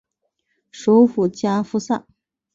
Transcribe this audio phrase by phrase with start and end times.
[0.71, 2.07] 首府加夫萨。